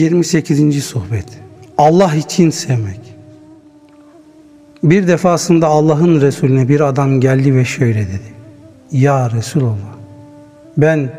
[0.00, 0.84] 28.
[0.84, 1.26] Sohbet
[1.78, 3.00] Allah için sevmek
[4.82, 8.32] Bir defasında Allah'ın Resulüne bir adam geldi ve şöyle dedi
[8.92, 9.94] Ya Resulallah
[10.76, 11.10] ben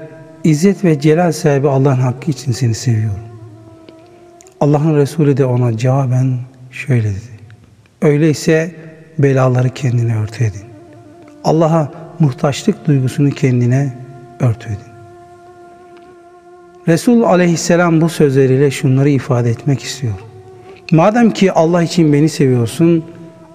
[0.43, 3.19] İzzet ve Celal sahibi Allah'ın hakkı için seni seviyorum.
[4.59, 6.37] Allah'ın Resulü de ona cevaben
[6.71, 7.31] şöyle dedi.
[8.01, 8.75] Öyleyse
[9.19, 10.61] belaları kendine örtü edin.
[11.43, 13.93] Allah'a muhtaçlık duygusunu kendine
[14.39, 14.90] örtü edin.
[16.91, 20.13] Resul aleyhisselam bu sözleriyle şunları ifade etmek istiyor.
[20.91, 23.05] Madem ki Allah için beni seviyorsun,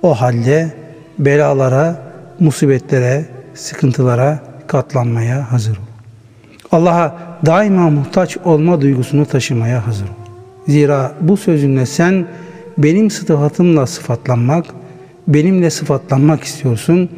[0.02, 0.74] o halde
[1.18, 2.02] belalara,
[2.40, 5.82] musibetlere, sıkıntılara katlanmaya hazır ol.
[6.72, 10.26] Allah'a daima muhtaç olma duygusunu taşımaya hazır ol.
[10.68, 12.26] Zira bu sözünle sen
[12.78, 14.66] benim sıfatımla sıfatlanmak,
[15.28, 17.10] benimle sıfatlanmak istiyorsun.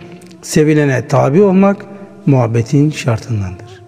[0.42, 1.86] Sevilene tabi olmak
[2.26, 3.82] muhabbetin şartındandır.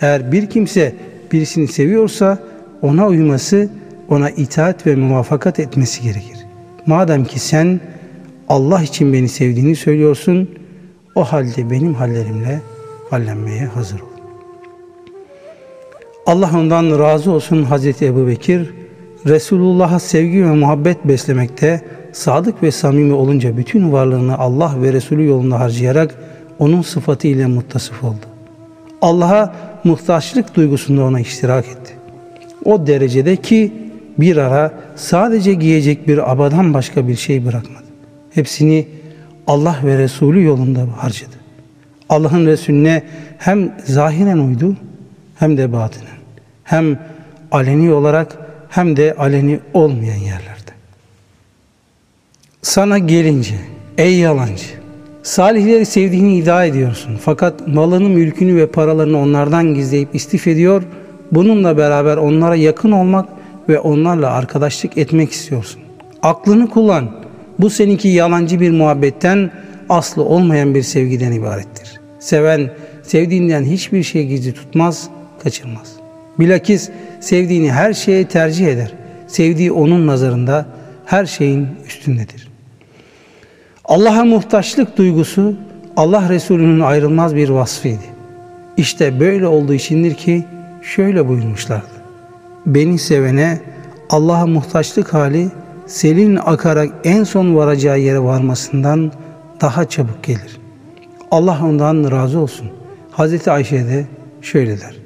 [0.00, 0.94] Eğer bir kimse
[1.32, 2.38] birisini seviyorsa
[2.82, 3.68] ona uyması,
[4.08, 6.38] ona itaat ve muvafakat etmesi gerekir.
[6.86, 7.80] Madem ki sen
[8.48, 10.50] Allah için beni sevdiğini söylüyorsun,
[11.14, 12.60] o halde benim hallerimle
[13.10, 14.06] hallenmeye hazır ol.
[16.26, 18.70] Allah ondan razı olsun Hazreti Ebu Bekir,
[19.26, 21.80] Resulullah'a sevgi ve muhabbet beslemekte,
[22.12, 26.14] sadık ve samimi olunca bütün varlığını Allah ve Resulü yolunda harcayarak
[26.58, 28.35] onun sıfatı ile muttasıf oldu.
[29.02, 31.92] Allah'a muhtaçlık duygusunda ona iştirak etti.
[32.64, 33.72] O derecede ki
[34.18, 37.84] bir ara sadece giyecek bir abadan başka bir şey bırakmadı.
[38.30, 38.88] Hepsini
[39.46, 41.36] Allah ve Resulü yolunda harcadı.
[42.08, 43.02] Allah'ın Resulüne
[43.38, 44.76] hem zahiren uydu
[45.38, 46.16] hem de batinen.
[46.64, 46.98] Hem
[47.50, 50.70] aleni olarak hem de aleni olmayan yerlerde.
[52.62, 53.54] Sana gelince
[53.98, 54.66] ey yalancı
[55.26, 57.16] salihleri sevdiğini iddia ediyorsun.
[57.20, 60.82] Fakat malını, mülkünü ve paralarını onlardan gizleyip istif ediyor.
[61.32, 63.28] Bununla beraber onlara yakın olmak
[63.68, 65.80] ve onlarla arkadaşlık etmek istiyorsun.
[66.22, 67.10] Aklını kullan.
[67.58, 69.50] Bu seninki yalancı bir muhabbetten
[69.88, 72.00] aslı olmayan bir sevgiden ibarettir.
[72.18, 72.70] Seven
[73.02, 75.08] sevdiğinden hiçbir şey gizli tutmaz,
[75.42, 75.92] kaçırmaz.
[76.38, 78.92] Bilakis sevdiğini her şeye tercih eder.
[79.26, 80.66] Sevdiği onun nazarında
[81.04, 82.45] her şeyin üstündedir.
[83.88, 85.54] Allah'a muhtaçlık duygusu
[85.96, 88.02] Allah Resulü'nün ayrılmaz bir vasfıydı.
[88.76, 90.44] İşte böyle olduğu içindir ki
[90.82, 91.86] şöyle buyurmuşlardı.
[92.66, 93.60] Beni sevene
[94.10, 95.48] Allah'a muhtaçlık hali
[95.86, 99.12] selin akarak en son varacağı yere varmasından
[99.60, 100.60] daha çabuk gelir.
[101.30, 102.66] Allah ondan razı olsun.
[103.10, 104.06] Hazreti Ayşe de
[104.42, 104.96] şöyle der.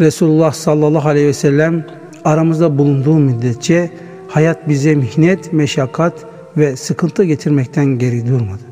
[0.00, 1.86] Resulullah sallallahu aleyhi ve sellem
[2.24, 3.90] aramızda bulunduğu müddetçe
[4.28, 8.62] hayat bize mihnet, meşakkat ve sıkıntı getirmekten geri durmadı.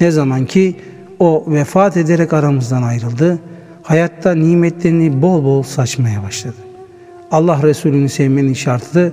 [0.00, 0.76] Ne zaman ki
[1.18, 3.38] o vefat ederek aramızdan ayrıldı,
[3.82, 6.56] hayatta nimetlerini bol bol saçmaya başladı.
[7.30, 9.12] Allah Resulü'nü sevmenin şartı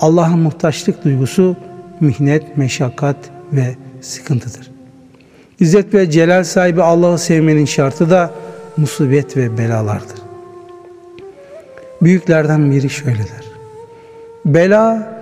[0.00, 1.56] Allah'a muhtaçlık duygusu,
[2.00, 3.16] mihnet, meşakkat
[3.52, 4.70] ve sıkıntıdır.
[5.60, 8.30] İzzet ve celal sahibi Allah'ı sevmenin şartı da
[8.76, 10.18] musibet ve belalardır.
[12.02, 13.44] Büyüklerden biri şöyle der.
[14.44, 15.19] Bela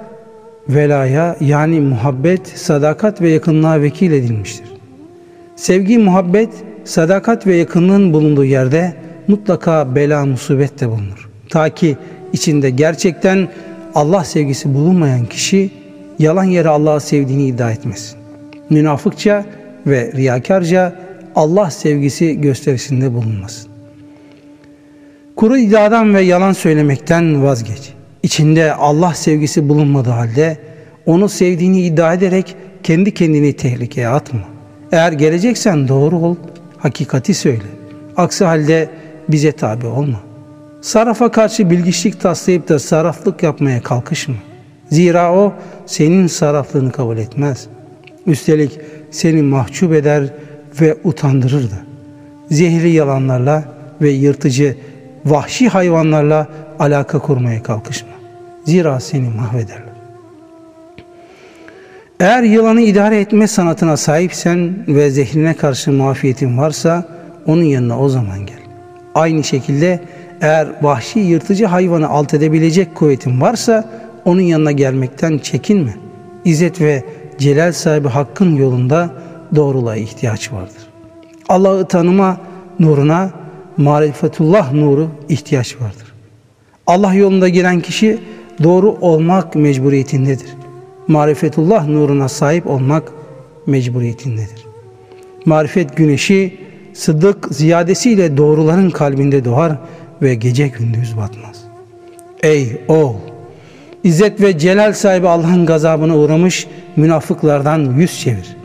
[0.68, 4.66] velaya yani muhabbet, sadakat ve yakınlığa vekil edilmiştir.
[5.56, 6.48] Sevgi, muhabbet,
[6.84, 8.94] sadakat ve yakınlığın bulunduğu yerde
[9.28, 11.28] mutlaka bela, musibet de bulunur.
[11.48, 11.96] Ta ki
[12.32, 13.48] içinde gerçekten
[13.94, 15.70] Allah sevgisi bulunmayan kişi
[16.18, 18.18] yalan yere Allah'ı sevdiğini iddia etmesin.
[18.70, 19.44] Münafıkça
[19.86, 20.92] ve riyakarca
[21.34, 23.70] Allah sevgisi gösterisinde bulunmasın.
[25.36, 27.97] Kuru iddiadan ve yalan söylemekten vazgeç.
[28.22, 30.58] İçinde Allah sevgisi bulunmadığı halde
[31.06, 34.40] onu sevdiğini iddia ederek kendi kendini tehlikeye atma.
[34.92, 36.36] Eğer geleceksen doğru ol,
[36.78, 37.62] hakikati söyle.
[38.16, 38.88] Aksi halde
[39.28, 40.20] bize tabi olma.
[40.80, 44.34] Sarafa karşı bilgiçlik taslayıp da saraflık yapmaya kalkışma.
[44.90, 45.52] Zira o
[45.86, 47.66] senin saraflığını kabul etmez.
[48.26, 48.78] Üstelik
[49.10, 50.24] seni mahcup eder
[50.80, 51.78] ve utandırır da.
[52.50, 53.64] Zehirli yalanlarla
[54.02, 54.76] ve yırtıcı
[55.24, 56.48] vahşi hayvanlarla
[56.78, 58.08] alaka kurmaya kalkışma.
[58.64, 59.98] Zira seni mahvederler.
[62.20, 67.08] Eğer yılanı idare etme sanatına sahipsen ve zehrine karşı muafiyetin varsa
[67.46, 68.58] onun yanına o zaman gel.
[69.14, 70.00] Aynı şekilde
[70.40, 73.84] eğer vahşi yırtıcı hayvanı alt edebilecek kuvvetin varsa
[74.24, 75.94] onun yanına gelmekten çekinme.
[76.44, 77.04] İzzet ve
[77.38, 79.10] celal sahibi hakkın yolunda
[79.54, 80.88] doğruluğa ihtiyaç vardır.
[81.48, 82.40] Allah'ı tanıma
[82.78, 83.30] nuruna
[83.76, 86.17] marifetullah nuru ihtiyaç vardır.
[86.88, 88.18] Allah yolunda giren kişi
[88.62, 90.48] doğru olmak mecburiyetindedir.
[91.08, 93.12] Marifetullah nuruna sahip olmak
[93.66, 94.66] mecburiyetindedir.
[95.44, 96.58] Marifet güneşi
[96.94, 99.72] sıddık ziyadesiyle doğruların kalbinde doğar
[100.22, 101.64] ve gece gündüz batmaz.
[102.42, 103.14] Ey oğul!
[104.04, 108.56] İzzet ve celal sahibi Allah'ın gazabına uğramış münafıklardan yüz çevir.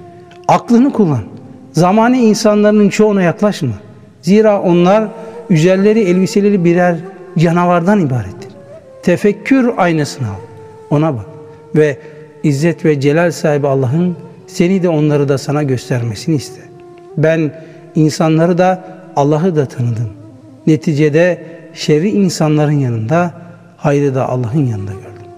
[0.48, 1.24] Aklını kullan.
[1.72, 3.74] Zamanı insanların çoğuna yaklaşma.
[4.22, 5.08] Zira onlar
[5.50, 6.98] üzerleri elbiseleri birer
[7.38, 8.52] canavardan ibarettir.
[9.04, 10.42] Tefekkür aynasını al.
[10.90, 11.26] Ona bak.
[11.76, 11.98] Ve
[12.44, 14.16] İzzet ve celal sahibi Allah'ın
[14.48, 16.62] seni de onları da sana göstermesini iste.
[17.18, 17.52] Ben
[17.96, 18.84] insanları da
[19.16, 20.10] Allah'ı da tanıdım.
[20.68, 21.44] Neticede
[21.74, 23.34] şerri insanların yanında,
[23.78, 25.32] hayrı da Allah'ın yanında gördüm.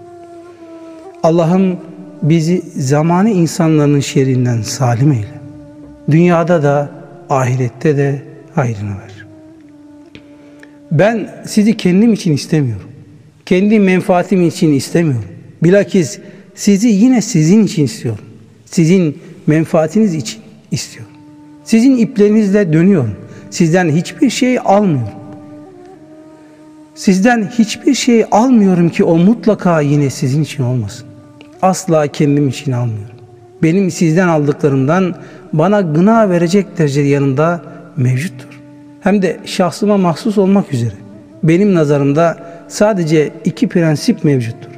[1.22, 1.76] Allah'ım
[2.22, 5.40] bizi zamanı insanların şerrinden salim eyle.
[6.10, 6.90] Dünyada da
[7.30, 8.22] ahirette de
[8.54, 9.05] hayrını ver.
[10.92, 12.88] Ben sizi kendim için istemiyorum.
[13.46, 15.28] Kendi menfaatim için istemiyorum.
[15.62, 16.18] Bilakis
[16.54, 18.24] sizi yine sizin için istiyorum.
[18.64, 20.40] Sizin menfaatiniz için
[20.70, 21.12] istiyorum.
[21.64, 23.14] Sizin iplerinizle dönüyorum.
[23.50, 25.12] Sizden hiçbir şey almıyorum.
[26.94, 31.06] Sizden hiçbir şey almıyorum ki o mutlaka yine sizin için olmasın.
[31.62, 33.16] Asla kendim için almıyorum.
[33.62, 35.14] Benim sizden aldıklarımdan
[35.52, 37.62] bana gına verecek derece yanında
[37.96, 38.55] mevcuttur.
[39.06, 40.94] Hem de şahsıma mahsus olmak üzere.
[41.42, 42.38] Benim nazarımda
[42.68, 44.70] sadece iki prensip mevcuttur.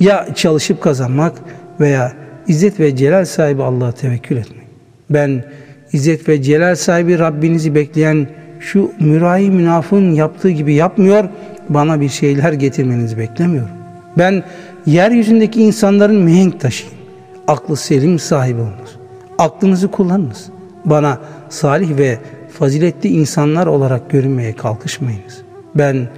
[0.00, 1.32] Ya çalışıp kazanmak
[1.80, 2.12] veya
[2.48, 4.66] İzzet ve Celal sahibi Allah'a tevekkül etmek.
[5.10, 5.44] Ben
[5.92, 8.26] İzzet ve Celal sahibi Rabbinizi bekleyen
[8.60, 11.24] şu mürahi münafın yaptığı gibi yapmıyor,
[11.68, 13.74] bana bir şeyler getirmenizi beklemiyorum.
[14.18, 14.42] Ben
[14.86, 16.94] yeryüzündeki insanların mihenk taşıyım.
[17.48, 18.96] Aklı selim sahibi olunuz.
[19.38, 20.46] Aklınızı kullanınız.
[20.84, 21.18] Bana
[21.48, 22.18] salih ve
[22.52, 25.42] faziletli insanlar olarak görünmeye kalkışmayınız.
[25.74, 26.08] Ben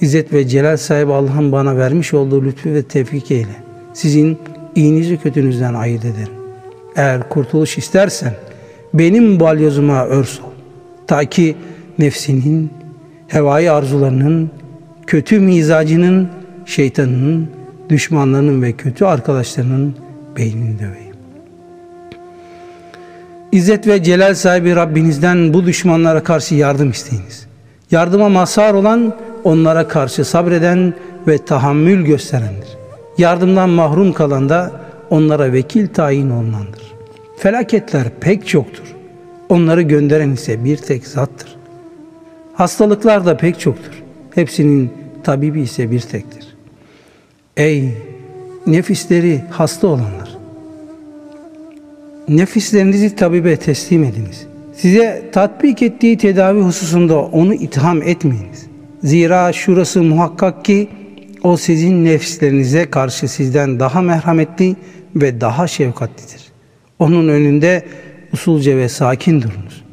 [0.00, 3.56] İzzet ve Celal sahibi Allah'ın bana vermiş olduğu lütfu ve tevfik eyle.
[3.92, 4.38] Sizin
[4.74, 6.32] iyinizi kötünüzden ayırt ederim.
[6.96, 8.32] Eğer kurtuluş istersen
[8.94, 10.44] benim balyozuma örs ol.
[11.06, 11.56] Ta ki
[11.98, 12.70] nefsinin,
[13.28, 14.50] hevai arzularının,
[15.06, 16.28] kötü mizacının,
[16.66, 17.48] şeytanının,
[17.88, 19.94] düşmanlarının ve kötü arkadaşlarının
[20.36, 21.09] beynini döveyim.
[23.52, 27.46] İzzet ve celal sahibi Rabbinizden bu düşmanlara karşı yardım isteyiniz.
[27.90, 30.94] Yardıma mazhar olan onlara karşı sabreden
[31.28, 32.68] ve tahammül gösterendir.
[33.18, 34.72] Yardımdan mahrum kalan da
[35.10, 36.92] onlara vekil tayin olunandır.
[37.38, 38.94] Felaketler pek çoktur.
[39.48, 41.56] Onları gönderen ise bir tek zattır.
[42.54, 44.02] Hastalıklar da pek çoktur.
[44.34, 44.92] Hepsinin
[45.24, 46.56] tabibi ise bir tektir.
[47.56, 47.94] Ey
[48.66, 50.29] nefisleri hasta olanlar!
[52.30, 54.46] Nefislerinizi tabibe teslim ediniz.
[54.74, 58.66] Size tatbik ettiği tedavi hususunda onu itham etmeyiniz.
[59.02, 60.88] Zira şurası muhakkak ki
[61.42, 64.76] o sizin nefislerinize karşı sizden daha merhametli
[65.16, 66.42] ve daha şefkatlidir.
[66.98, 67.84] Onun önünde
[68.32, 69.84] usulce ve sakin durunuz.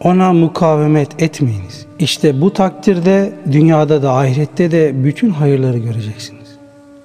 [0.00, 1.86] Ona mukavemet etmeyiniz.
[1.98, 6.48] İşte bu takdirde dünyada da ahirette de bütün hayırları göreceksiniz.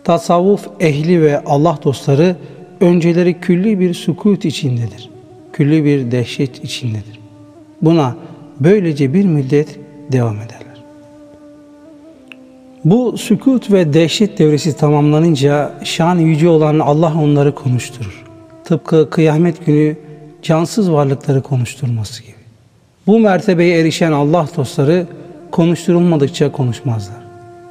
[0.03, 2.35] Tasavvuf ehli ve Allah dostları
[2.83, 5.09] önceleri külli bir sukut içindedir.
[5.53, 7.19] Külli bir dehşet içindedir.
[7.81, 8.15] Buna
[8.59, 9.79] böylece bir müddet
[10.11, 10.83] devam ederler.
[12.85, 18.23] Bu sükut ve dehşet devresi tamamlanınca şan yüce olan Allah onları konuşturur.
[18.63, 19.95] Tıpkı kıyamet günü
[20.41, 22.35] cansız varlıkları konuşturması gibi.
[23.07, 25.07] Bu mertebeye erişen Allah dostları
[25.51, 27.23] konuşturulmadıkça konuşmazlar.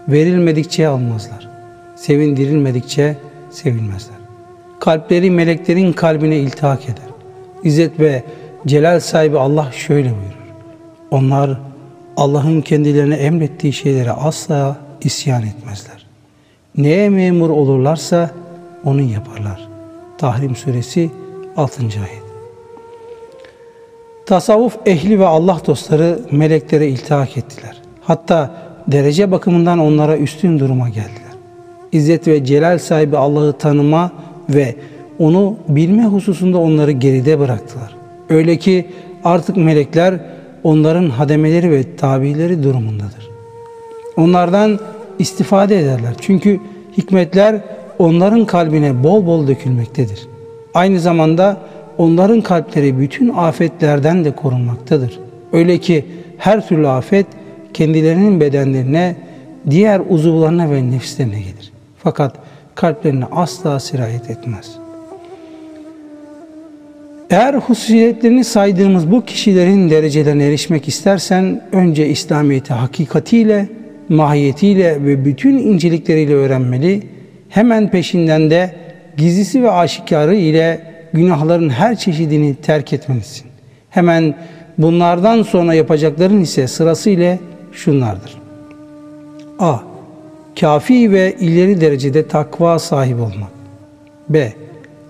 [0.08, 1.48] Verilmedikçe almazlar.
[1.96, 3.16] Sevindirilmedikçe
[3.50, 4.21] sevilmezler.
[4.82, 7.04] Kalpleri meleklerin kalbine iltihak eder.
[7.62, 8.22] İzzet ve
[8.66, 10.52] celal sahibi Allah şöyle buyurur.
[11.10, 11.60] Onlar
[12.16, 16.06] Allah'ın kendilerine emrettiği şeylere asla isyan etmezler.
[16.76, 18.30] Neye memur olurlarsa
[18.84, 19.68] onu yaparlar.
[20.18, 21.10] Tahrim suresi
[21.56, 21.82] 6.
[21.82, 22.22] ayet.
[24.26, 27.82] Tasavvuf ehli ve Allah dostları meleklere iltihak ettiler.
[28.00, 28.54] Hatta
[28.86, 31.32] derece bakımından onlara üstün duruma geldiler.
[31.92, 34.12] İzzet ve celal sahibi Allah'ı tanıma
[34.54, 34.74] ve
[35.18, 37.94] onu bilme hususunda onları geride bıraktılar.
[38.28, 38.86] Öyle ki
[39.24, 40.20] artık melekler
[40.64, 43.30] onların hademeleri ve tabileri durumundadır.
[44.16, 44.78] Onlardan
[45.18, 46.14] istifade ederler.
[46.20, 46.60] Çünkü
[46.98, 47.60] hikmetler
[47.98, 50.28] onların kalbine bol bol dökülmektedir.
[50.74, 51.56] Aynı zamanda
[51.98, 55.18] onların kalpleri bütün afetlerden de korunmaktadır.
[55.52, 56.04] Öyle ki
[56.38, 57.26] her türlü afet
[57.74, 59.16] kendilerinin bedenlerine,
[59.70, 61.72] diğer uzuvlarına ve nefislerine gelir.
[62.02, 62.34] Fakat
[62.74, 64.82] kalplerine asla sirayet etmez.
[67.30, 73.68] Eğer hususiyetlerini saydığımız bu kişilerin derecelerine erişmek istersen önce İslamiyet'i hakikatiyle,
[74.08, 77.02] mahiyetiyle ve bütün incelikleriyle öğrenmeli.
[77.48, 78.74] Hemen peşinden de
[79.16, 80.80] gizlisi ve aşikarı ile
[81.12, 83.46] günahların her çeşidini terk etmelisin.
[83.90, 84.34] Hemen
[84.78, 87.38] bunlardan sonra yapacakların ise sırasıyla
[87.72, 88.34] şunlardır.
[89.58, 89.91] A.
[90.60, 93.50] Kafi ve ileri derecede takva sahibi olmak.
[94.28, 94.52] B.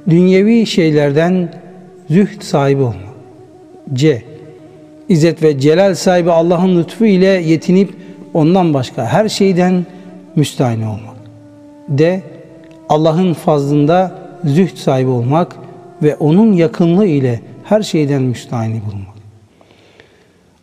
[0.08, 1.54] Dünyevi şeylerden
[2.10, 3.12] zühd sahibi olmak.
[3.92, 4.22] C.
[5.08, 7.94] İzzet ve celal sahibi Allah'ın lütfu ile yetinip
[8.34, 9.86] ondan başka her şeyden
[10.36, 11.16] müstahni olmak.
[11.88, 12.22] D.
[12.88, 15.56] Allah'ın fazlında zühd sahibi olmak
[16.02, 19.11] ve onun yakınlığı ile her şeyden müstahni bulmak.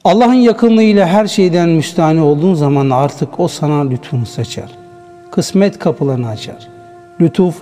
[0.04, 4.70] Allah'ın yakınlığı ile her şeyden müstahni olduğun zaman artık o sana lütfunu seçer.
[5.32, 6.68] Kısmet kapılarını açar.
[7.22, 7.56] Lütuf,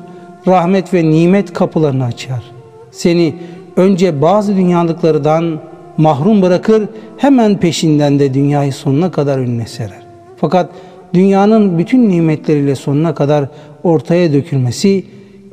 [0.47, 2.43] rahmet ve nimet kapılarını açar.
[2.91, 3.35] Seni
[3.75, 5.59] önce bazı dünyalıklardan
[5.97, 10.01] mahrum bırakır, hemen peşinden de dünyayı sonuna kadar önüne serer.
[10.41, 10.69] Fakat
[11.13, 13.45] dünyanın bütün nimetleriyle sonuna kadar
[13.83, 15.05] ortaya dökülmesi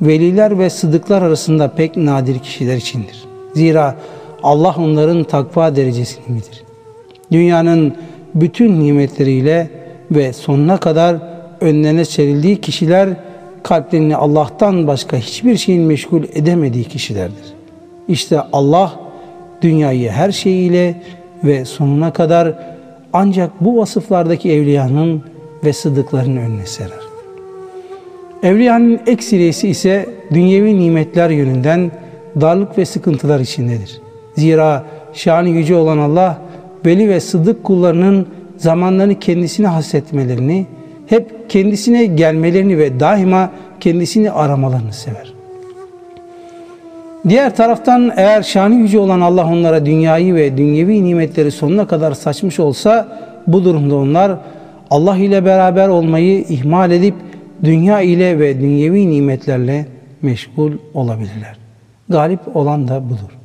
[0.03, 3.25] veliler ve sıdıklar arasında pek nadir kişiler içindir.
[3.55, 3.97] Zira
[4.43, 6.64] Allah onların takva derecesini bilir.
[7.33, 7.95] Dünyanın
[8.35, 9.71] bütün nimetleriyle
[10.11, 11.16] ve sonuna kadar
[11.61, 13.09] önlerine serildiği kişiler
[13.62, 17.54] kalplerini Allah'tan başka hiçbir şeyin meşgul edemediği kişilerdir.
[18.09, 18.93] İşte Allah
[19.62, 21.02] dünyayı her şeyiyle
[21.45, 22.59] ve sonuna kadar
[23.12, 25.23] ancak bu vasıflardaki evliyanın
[25.64, 27.04] ve sıdıkların önüne serer.
[28.43, 31.90] Evliyanın eksiliyesi ise dünyevi nimetler yönünden
[32.40, 34.00] darlık ve sıkıntılar içindedir.
[34.37, 36.38] Zira şanı yüce olan Allah
[36.87, 38.26] veli ve sıddık kullarının
[38.57, 40.67] zamanlarını kendisine hasretmelerini,
[41.07, 43.50] hep kendisine gelmelerini ve daima
[43.81, 45.35] kendisini aramalarını sever.
[47.29, 52.61] Diğer taraftan eğer şanı yüce olan Allah onlara dünyayı ve dünyevi nimetleri sonuna kadar saçmış
[52.61, 54.33] olsa bu durumda onlar
[54.91, 57.14] Allah ile beraber olmayı ihmal edip
[57.64, 59.87] dünya ile ve dünyevi nimetlerle
[60.23, 61.57] meşgul olabilirler.
[62.09, 63.38] Galip olan da budur.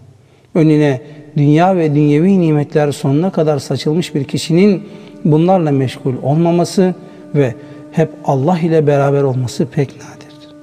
[0.55, 1.01] Önüne
[1.37, 4.83] dünya ve dünyevi nimetler sonuna kadar saçılmış bir kişinin
[5.25, 6.95] bunlarla meşgul olmaması
[7.35, 7.55] ve
[7.91, 10.55] hep Allah ile beraber olması pek nadirdir.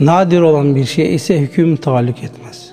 [0.00, 2.72] Nadir olan bir şey ise hüküm taluk etmez.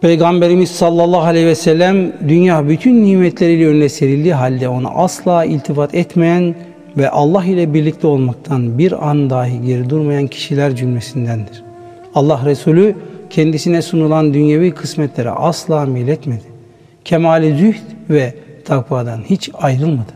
[0.00, 6.54] Peygamberimiz sallallahu aleyhi ve sellem dünya bütün nimetleriyle önüne serildiği halde ona asla iltifat etmeyen
[6.96, 11.62] ve Allah ile birlikte olmaktan bir an dahi geri durmayan kişiler cümlesindendir.
[12.14, 12.94] Allah Resulü
[13.30, 16.44] kendisine sunulan dünyevi kısmetlere asla meyletmedi.
[17.04, 20.12] Kemali zühd ve takvadan hiç ayrılmadı.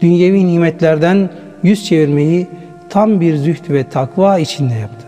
[0.00, 1.30] Dünyevi nimetlerden
[1.62, 2.46] yüz çevirmeyi
[2.90, 5.06] tam bir zühd ve takva içinde yaptı.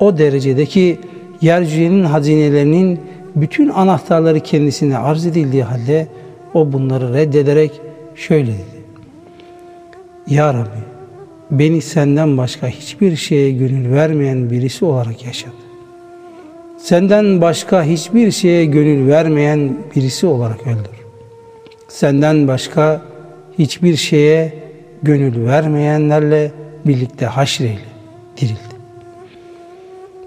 [0.00, 0.98] O derecedeki
[1.40, 3.00] yeryüzünün hazinelerinin
[3.36, 6.06] bütün anahtarları kendisine arz edildiği halde
[6.54, 7.80] o bunları reddederek
[8.14, 8.80] şöyle dedi.
[10.26, 10.80] Ya Rabbi
[11.50, 15.69] beni senden başka hiçbir şeye gönül vermeyen birisi olarak yaşadı.
[16.82, 21.00] Senden başka hiçbir şeye gönül vermeyen birisi olarak öldür.
[21.88, 23.02] Senden başka
[23.58, 24.54] hiçbir şeye
[25.02, 26.52] gönül vermeyenlerle
[26.86, 27.80] birlikte haşreyle
[28.36, 28.56] dirildi.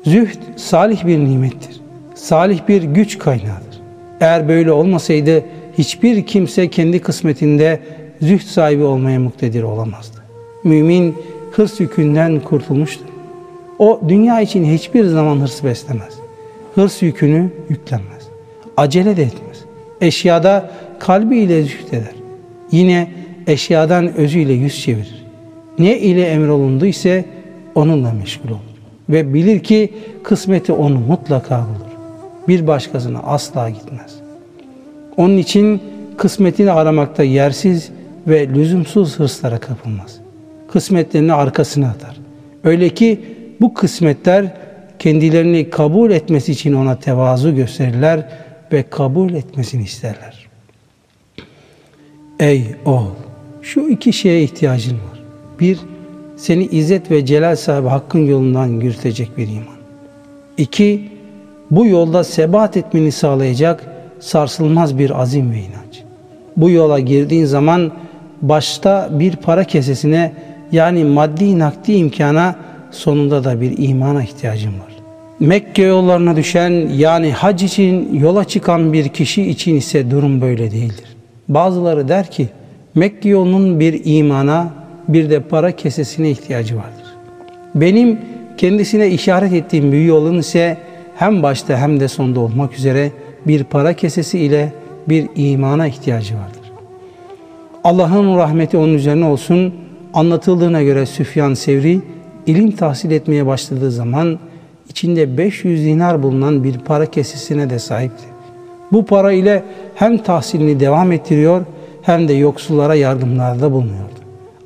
[0.03, 1.81] Zühd salih bir nimettir.
[2.15, 3.81] Salih bir güç kaynağıdır.
[4.22, 5.43] Eğer böyle olmasaydı
[5.77, 7.79] hiçbir kimse kendi kısmetinde
[8.22, 10.17] zühd sahibi olmaya muktedir olamazdı.
[10.63, 11.15] Mümin
[11.51, 13.05] hırs yükünden kurtulmuştur.
[13.79, 16.23] O dünya için hiçbir zaman hırs beslemez.
[16.75, 18.27] Hırs yükünü yüklenmez.
[18.77, 19.63] Acele de etmez.
[20.01, 22.15] Eşyada kalbiyle zühd eder.
[22.72, 23.12] Yine
[23.48, 25.25] eşyadan özüyle yüz çevirir.
[25.80, 27.25] Ne ile emrolundu ise
[27.75, 28.60] onunla meşgul olur.
[29.10, 31.94] Ve bilir ki kısmeti onu mutlaka bulur.
[32.48, 34.15] Bir başkasına asla gitmez.
[35.18, 35.82] Onun için
[36.18, 37.89] kısmetini aramakta yersiz
[38.27, 40.20] ve lüzumsuz hırslara kapılmaz.
[40.72, 42.18] Kısmetlerini arkasına atar.
[42.63, 43.20] Öyle ki
[43.62, 44.53] bu kısmetler
[45.03, 48.25] kendilerini kabul etmesi için ona tevazu gösterirler
[48.72, 50.48] ve kabul etmesini isterler.
[52.39, 53.15] Ey oğul!
[53.62, 55.24] Şu iki şeye ihtiyacın var.
[55.60, 55.79] Bir,
[56.38, 59.77] seni izzet ve celal sahibi hakkın yolundan yürütecek bir iman.
[60.57, 61.10] İki,
[61.72, 63.83] bu yolda sebat etmeni sağlayacak
[64.19, 66.03] sarsılmaz bir azim ve inanç.
[66.57, 67.91] Bu yola girdiğin zaman
[68.41, 70.33] başta bir para kesesine
[70.72, 72.55] yani maddi nakdi imkana
[72.91, 74.92] sonunda da bir imana ihtiyacın var.
[75.40, 81.16] Mekke yollarına düşen yani hac için yola çıkan bir kişi için ise durum böyle değildir.
[81.48, 82.50] Bazıları der ki
[82.96, 84.74] Mekke yolunun bir imana
[85.08, 87.06] bir de para kesesine ihtiyacı vardır.
[87.75, 88.20] Benim
[88.58, 90.78] kendisine işaret ettiğim bir yolun ise
[91.16, 93.12] hem başta hem de sonda olmak üzere
[93.48, 94.74] bir para kesesi ile
[95.10, 96.72] bir imana ihtiyacı vardır.
[97.84, 99.74] Allah'ın rahmeti onun üzerine olsun.
[100.13, 102.02] Anlatıldığına göre Süfyan Sevri
[102.46, 104.40] ilim tahsil etmeye başladığı zaman
[104.90, 108.24] içinde 500 dinar bulunan bir para kesesine de sahipti.
[108.92, 109.63] Bu para ile
[109.96, 111.66] hem tahsilini devam ettiriyor
[112.02, 114.13] hem de yoksullara yardımlarda bulunuyordu.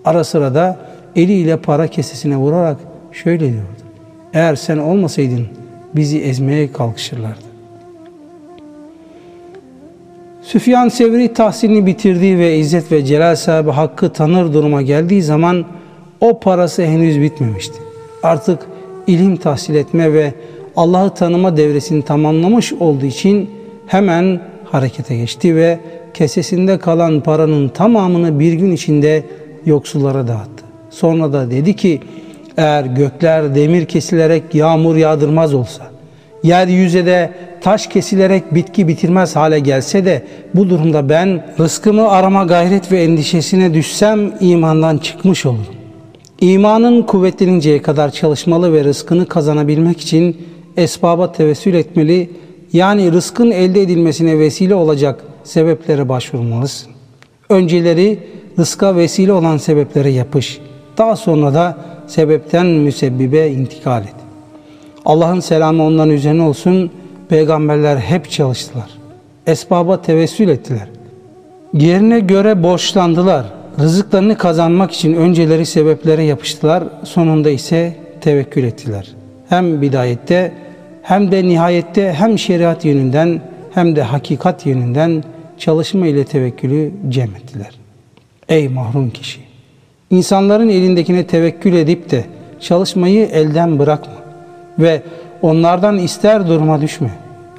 [0.06, 0.78] Ara sıra da
[1.16, 2.78] eliyle para kesesine vurarak
[3.12, 3.68] şöyle diyordu.
[4.34, 5.48] Eğer sen olmasaydın
[5.96, 7.48] bizi ezmeye kalkışırlardı.
[10.42, 15.66] Süfyan Sevri tahsilini bitirdiği ve İzzet ve Celal sahibi hakkı tanır duruma geldiği zaman
[16.22, 17.76] o parası henüz bitmemişti.
[18.24, 18.60] Artık
[19.08, 20.34] ilim tahsil etme ve
[20.76, 23.50] Allah'ı tanıma devresini tamamlamış olduğu için
[23.88, 25.80] hemen harekete geçti ve
[26.14, 29.24] kesesinde kalan paranın tamamını bir gün içinde
[29.66, 30.64] yoksullara dağıttı.
[30.90, 32.02] Sonra da dedi ki
[32.58, 35.84] eğer gökler demir kesilerek yağmur yağdırmaz olsa,
[36.44, 40.24] yeryüzü de taş kesilerek bitki bitirmez hale gelse de
[40.54, 45.77] bu durumda ben rızkımı arama gayret ve endişesine düşsem imandan çıkmış olurum.
[46.42, 50.38] İmanın kuvvetleninceye kadar çalışmalı ve rızkını kazanabilmek için
[50.78, 52.30] esbaba tevessül etmeli,
[52.74, 56.92] yani rızkın elde edilmesine vesile olacak sebeplere başvurmalısın.
[57.50, 58.20] Önceleri
[58.60, 60.60] rızka vesile olan sebeplere yapış.
[60.98, 61.78] Daha sonra da
[62.08, 64.16] sebepten müsebbibe intikal et.
[65.06, 66.92] Allah'ın selamı onların üzerine olsun.
[67.30, 68.90] Peygamberler hep çalıştılar.
[69.48, 70.88] Esbaba tevessül ettiler.
[71.74, 73.46] Yerine göre borçlandılar.
[73.80, 76.84] Rızıklarını kazanmak için önceleri sebeplere yapıştılar.
[77.04, 79.08] Sonunda ise tevekkül ettiler.
[79.50, 80.52] Hem bidayette
[81.02, 83.42] hem de nihayette hem şeriat yönünden
[83.74, 85.24] hem de hakikat yönünden
[85.58, 87.72] çalışma ile tevekkülü cem ettiler.
[88.50, 89.40] Ey mahrum kişi!
[90.10, 92.26] İnsanların elindekine tevekkül edip de
[92.60, 94.14] çalışmayı elden bırakma
[94.80, 95.02] ve
[95.42, 97.10] onlardan ister duruma düşme.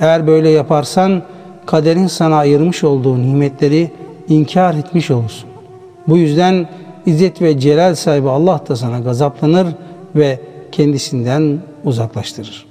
[0.00, 1.22] Eğer böyle yaparsan
[1.66, 3.90] kaderin sana ayırmış olduğu nimetleri
[4.28, 5.47] inkar etmiş olursun.
[6.08, 6.68] Bu yüzden
[7.06, 9.66] İzzet ve Celal sahibi Allah da sana gazaplanır
[10.16, 10.40] ve
[10.72, 12.66] kendisinden uzaklaştırır.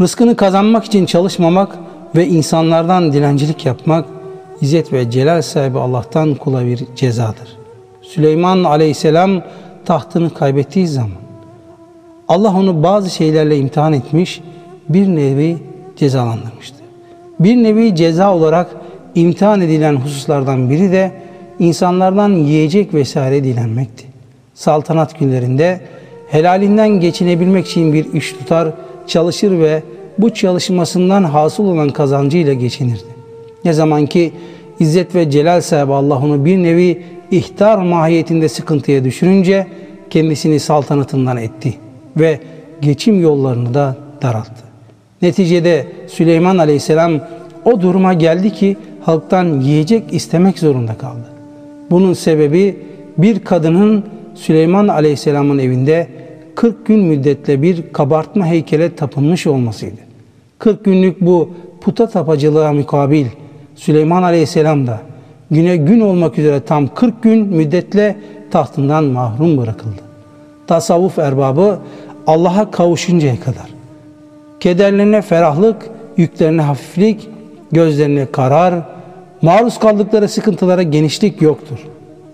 [0.00, 1.78] Rızkını kazanmak için çalışmamak
[2.16, 4.04] ve insanlardan dilencilik yapmak
[4.60, 7.56] İzzet ve Celal sahibi Allah'tan kula bir cezadır.
[8.02, 9.42] Süleyman aleyhisselam
[9.84, 11.20] tahtını kaybettiği zaman
[12.28, 14.42] Allah onu bazı şeylerle imtihan etmiş,
[14.88, 15.58] bir nevi
[15.96, 16.76] cezalandırmıştı.
[17.40, 18.70] Bir nevi ceza olarak
[19.14, 21.12] imtihan edilen hususlardan biri de
[21.60, 24.04] insanlardan yiyecek vesaire dilenmekti.
[24.54, 25.80] Saltanat günlerinde
[26.28, 28.68] helalinden geçinebilmek için bir iş tutar,
[29.06, 29.82] çalışır ve
[30.18, 33.10] bu çalışmasından hasıl olan kazancıyla geçinirdi.
[33.64, 34.32] Ne zaman ki
[34.80, 39.66] İzzet ve Celal sahibi Allah onu bir nevi ihtar mahiyetinde sıkıntıya düşürünce
[40.10, 41.74] kendisini saltanatından etti
[42.16, 42.40] ve
[42.80, 44.64] geçim yollarını da daralttı.
[45.22, 47.12] Neticede Süleyman Aleyhisselam
[47.64, 51.39] o duruma geldi ki halktan yiyecek istemek zorunda kaldı.
[51.90, 52.76] Bunun sebebi
[53.18, 56.08] bir kadının Süleyman Aleyhisselam'ın evinde
[56.54, 60.00] 40 gün müddetle bir kabartma heykele tapınmış olmasıydı.
[60.58, 61.50] 40 günlük bu
[61.80, 63.26] puta tapacılığa mukabil
[63.76, 65.00] Süleyman Aleyhisselam da
[65.50, 68.16] güne gün olmak üzere tam 40 gün müddetle
[68.50, 70.00] tahtından mahrum bırakıldı.
[70.66, 71.78] Tasavvuf erbabı
[72.26, 73.80] Allah'a kavuşuncaya kadar
[74.60, 77.28] kederlerine ferahlık, yüklerine hafiflik,
[77.72, 78.74] gözlerine karar,
[79.42, 81.78] maruz kaldıkları sıkıntılara genişlik yoktur.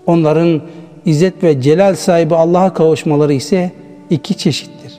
[0.05, 0.61] Onların
[1.05, 3.71] izzet ve celal sahibi Allah'a kavuşmaları ise
[4.09, 4.93] iki çeşittir.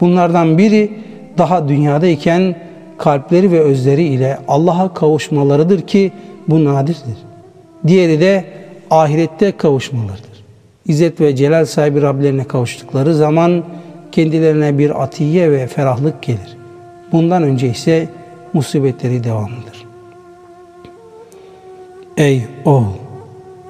[0.00, 0.90] Bunlardan biri
[1.38, 2.56] daha dünyadayken
[2.98, 6.12] kalpleri ve özleri ile Allah'a kavuşmalarıdır ki
[6.48, 7.16] bu nadirdir.
[7.86, 8.44] Diğeri de
[8.90, 10.36] ahirette kavuşmalarıdır.
[10.86, 13.64] İzzet ve celal sahibi Rablerine kavuştukları zaman
[14.12, 16.56] kendilerine bir atiye ve ferahlık gelir.
[17.12, 18.08] Bundan önce ise
[18.52, 19.75] musibetleri devamlıdır.
[22.16, 22.84] Ey oğul!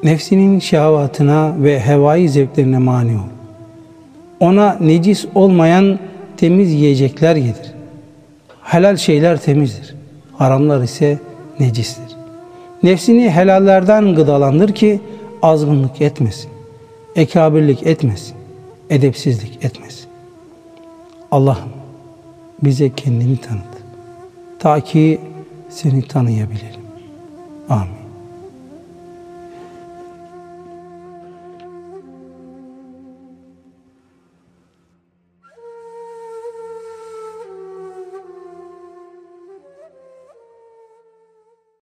[0.02, 3.28] Nefsinin şehvatına ve hevai zevklerine mani ol.
[4.40, 5.98] Ona necis olmayan
[6.36, 7.72] temiz yiyecekler yedir.
[8.62, 9.94] Helal şeyler temizdir.
[10.32, 11.18] Haramlar ise
[11.60, 12.16] necistir.
[12.82, 15.00] Nefsini helallerden gıdalandır ki
[15.42, 16.50] azgınlık etmesin.
[17.16, 18.34] Ekabirlik etmesin.
[18.90, 20.06] Edepsizlik etmesin.
[21.30, 21.70] Allah'ım
[22.64, 23.76] bize kendini tanıt.
[24.58, 25.20] Ta ki
[25.68, 26.80] seni tanıyabilelim.
[27.68, 28.05] Amin.